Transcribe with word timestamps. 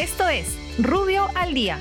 Esto 0.00 0.26
es 0.30 0.56
Rubio 0.78 1.26
al 1.34 1.52
Día. 1.52 1.78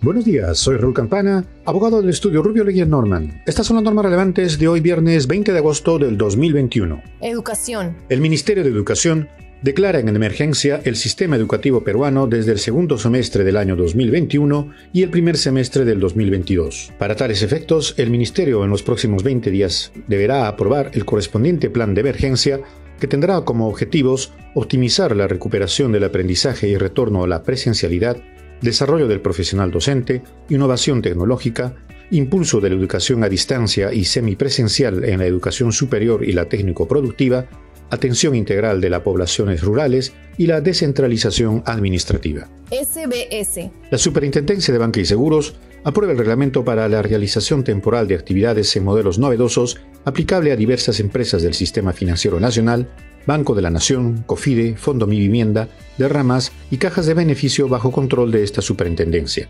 Buenos 0.00 0.24
días, 0.24 0.58
soy 0.58 0.76
Raúl 0.76 0.92
Campana, 0.92 1.44
abogado 1.64 2.00
del 2.00 2.10
estudio 2.10 2.42
Rubio 2.42 2.64
Leguía 2.64 2.84
Norman. 2.84 3.44
Estas 3.46 3.64
son 3.64 3.76
las 3.76 3.84
normas 3.84 4.06
relevantes 4.06 4.58
de 4.58 4.66
hoy 4.66 4.80
viernes 4.80 5.28
20 5.28 5.52
de 5.52 5.58
agosto 5.58 6.00
del 6.00 6.18
2021. 6.18 7.00
Educación. 7.20 7.96
El 8.08 8.20
Ministerio 8.20 8.64
de 8.64 8.70
Educación 8.70 9.28
declara 9.62 10.00
en 10.00 10.08
emergencia 10.08 10.80
el 10.82 10.96
sistema 10.96 11.36
educativo 11.36 11.84
peruano 11.84 12.26
desde 12.26 12.50
el 12.50 12.58
segundo 12.58 12.98
semestre 12.98 13.44
del 13.44 13.56
año 13.56 13.76
2021 13.76 14.72
y 14.92 15.04
el 15.04 15.10
primer 15.10 15.36
semestre 15.36 15.84
del 15.84 16.00
2022. 16.00 16.92
Para 16.98 17.14
tales 17.14 17.42
efectos, 17.42 17.94
el 17.98 18.10
Ministerio 18.10 18.64
en 18.64 18.70
los 18.70 18.82
próximos 18.82 19.22
20 19.22 19.48
días 19.52 19.92
deberá 20.08 20.48
aprobar 20.48 20.90
el 20.94 21.04
correspondiente 21.04 21.70
plan 21.70 21.94
de 21.94 22.00
emergencia 22.00 22.62
que 23.00 23.06
tendrá 23.06 23.40
como 23.42 23.68
objetivos 23.68 24.32
optimizar 24.54 25.14
la 25.14 25.28
recuperación 25.28 25.92
del 25.92 26.04
aprendizaje 26.04 26.68
y 26.68 26.76
retorno 26.76 27.24
a 27.24 27.28
la 27.28 27.42
presencialidad, 27.42 28.16
desarrollo 28.60 29.06
del 29.08 29.20
profesional 29.20 29.70
docente, 29.70 30.22
innovación 30.48 31.02
tecnológica, 31.02 31.74
impulso 32.10 32.60
de 32.60 32.70
la 32.70 32.76
educación 32.76 33.24
a 33.24 33.28
distancia 33.28 33.92
y 33.92 34.04
semipresencial 34.04 35.04
en 35.04 35.18
la 35.18 35.26
educación 35.26 35.72
superior 35.72 36.24
y 36.24 36.32
la 36.32 36.48
técnico-productiva, 36.48 37.46
atención 37.90 38.34
integral 38.34 38.80
de 38.80 38.90
las 38.90 39.02
poblaciones 39.02 39.62
rurales 39.62 40.12
y 40.38 40.46
la 40.46 40.60
descentralización 40.60 41.62
administrativa. 41.66 42.48
SBS. 42.70 43.70
La 43.90 43.98
Superintendencia 43.98 44.72
de 44.72 44.78
Banca 44.78 45.00
y 45.00 45.04
Seguros 45.04 45.56
aprueba 45.86 46.14
el 46.14 46.18
reglamento 46.18 46.64
para 46.64 46.88
la 46.88 47.00
realización 47.00 47.62
temporal 47.62 48.08
de 48.08 48.16
actividades 48.16 48.74
en 48.74 48.82
modelos 48.82 49.20
novedosos 49.20 49.78
aplicable 50.04 50.50
a 50.50 50.56
diversas 50.56 50.98
empresas 50.98 51.42
del 51.42 51.54
Sistema 51.54 51.92
Financiero 51.92 52.40
Nacional, 52.40 52.88
Banco 53.24 53.54
de 53.54 53.62
la 53.62 53.70
Nación, 53.70 54.24
COFIDE, 54.26 54.74
Fondo 54.76 55.06
Mi 55.06 55.20
Vivienda, 55.20 55.68
derramas 55.96 56.50
y 56.72 56.78
cajas 56.78 57.06
de 57.06 57.14
beneficio 57.14 57.68
bajo 57.68 57.92
control 57.92 58.32
de 58.32 58.42
esta 58.42 58.62
superintendencia, 58.62 59.48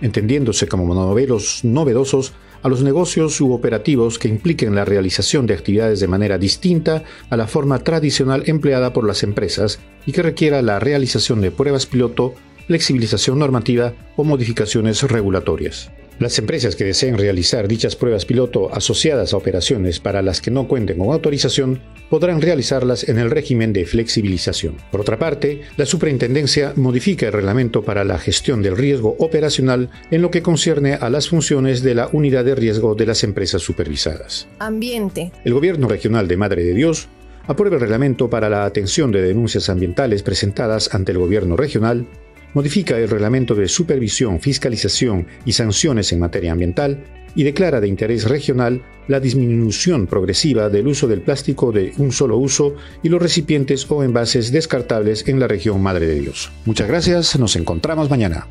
entendiéndose 0.00 0.66
como 0.66 0.84
modelos 0.84 1.60
novedosos 1.62 2.34
a 2.64 2.68
los 2.68 2.82
negocios 2.82 3.40
u 3.40 3.52
operativos 3.52 4.18
que 4.18 4.26
impliquen 4.26 4.74
la 4.74 4.84
realización 4.84 5.46
de 5.46 5.54
actividades 5.54 6.00
de 6.00 6.08
manera 6.08 6.38
distinta 6.38 7.04
a 7.30 7.36
la 7.36 7.46
forma 7.46 7.78
tradicional 7.84 8.42
empleada 8.46 8.92
por 8.92 9.06
las 9.06 9.22
empresas 9.22 9.78
y 10.06 10.10
que 10.10 10.22
requiera 10.22 10.60
la 10.60 10.80
realización 10.80 11.40
de 11.40 11.52
pruebas 11.52 11.86
piloto 11.86 12.34
flexibilización 12.68 13.38
normativa 13.40 13.94
o 14.14 14.22
modificaciones 14.22 15.02
regulatorias. 15.02 15.90
Las 16.18 16.36
empresas 16.38 16.74
que 16.74 16.84
deseen 16.84 17.16
realizar 17.16 17.68
dichas 17.68 17.94
pruebas 17.94 18.24
piloto 18.24 18.74
asociadas 18.74 19.32
a 19.32 19.36
operaciones 19.36 20.00
para 20.00 20.20
las 20.20 20.40
que 20.40 20.50
no 20.50 20.66
cuenten 20.66 20.98
con 20.98 21.12
autorización 21.12 21.80
podrán 22.10 22.42
realizarlas 22.42 23.08
en 23.08 23.18
el 23.18 23.30
régimen 23.30 23.72
de 23.72 23.86
flexibilización. 23.86 24.76
Por 24.90 25.00
otra 25.00 25.18
parte, 25.18 25.62
la 25.76 25.86
Superintendencia 25.86 26.72
modifica 26.74 27.26
el 27.26 27.32
reglamento 27.32 27.84
para 27.84 28.04
la 28.04 28.18
gestión 28.18 28.62
del 28.62 28.76
riesgo 28.76 29.14
operacional 29.20 29.90
en 30.10 30.22
lo 30.22 30.32
que 30.32 30.42
concierne 30.42 30.94
a 30.94 31.08
las 31.08 31.28
funciones 31.28 31.82
de 31.82 31.94
la 31.94 32.08
unidad 32.12 32.44
de 32.44 32.56
riesgo 32.56 32.96
de 32.96 33.06
las 33.06 33.22
empresas 33.22 33.62
supervisadas. 33.62 34.48
Ambiente. 34.58 35.30
El 35.44 35.54
Gobierno 35.54 35.86
Regional 35.86 36.26
de 36.26 36.36
Madre 36.36 36.64
de 36.64 36.74
Dios 36.74 37.08
aprueba 37.46 37.76
el 37.76 37.80
reglamento 37.80 38.28
para 38.28 38.50
la 38.50 38.64
atención 38.64 39.12
de 39.12 39.22
denuncias 39.22 39.70
ambientales 39.70 40.22
presentadas 40.22 40.94
ante 40.94 41.12
el 41.12 41.18
Gobierno 41.18 41.56
Regional 41.56 42.06
modifica 42.54 42.98
el 42.98 43.08
reglamento 43.08 43.54
de 43.54 43.68
supervisión, 43.68 44.40
fiscalización 44.40 45.26
y 45.44 45.52
sanciones 45.52 46.12
en 46.12 46.20
materia 46.20 46.52
ambiental 46.52 47.04
y 47.34 47.44
declara 47.44 47.80
de 47.80 47.88
interés 47.88 48.28
regional 48.28 48.82
la 49.06 49.20
disminución 49.20 50.06
progresiva 50.06 50.68
del 50.68 50.88
uso 50.88 51.06
del 51.06 51.22
plástico 51.22 51.72
de 51.72 51.92
un 51.98 52.12
solo 52.12 52.36
uso 52.36 52.74
y 53.02 53.08
los 53.08 53.22
recipientes 53.22 53.90
o 53.90 54.02
envases 54.02 54.52
descartables 54.52 55.26
en 55.28 55.40
la 55.40 55.46
región 55.46 55.82
Madre 55.82 56.06
de 56.06 56.20
Dios. 56.20 56.50
Muchas 56.64 56.88
gracias, 56.88 57.38
nos 57.38 57.56
encontramos 57.56 58.10
mañana. 58.10 58.46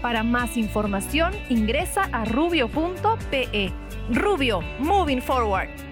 Para 0.00 0.22
más 0.22 0.56
información 0.56 1.32
ingresa 1.50 2.04
a 2.12 2.24
rubio.pe. 2.24 3.72
Rubio, 4.10 4.60
moving 4.78 5.20
forward. 5.20 5.89